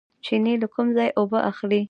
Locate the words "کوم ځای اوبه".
0.73-1.39